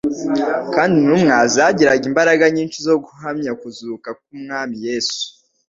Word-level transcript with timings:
«Kandi 0.73 0.93
intumwa 1.01 1.37
zagiraga 1.55 2.03
imbaraga 2.09 2.43
nyinshi 2.55 2.77
zo 2.87 2.95
guhamya 3.05 3.51
kuzuka 3.61 4.09
k'Umwami 4.19 4.75
Yesu; 4.87 5.19